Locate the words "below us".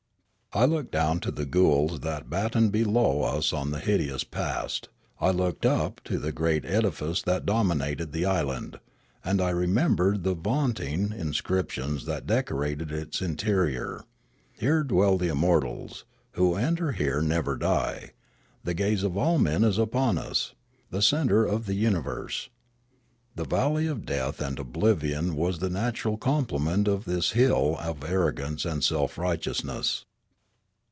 2.73-3.53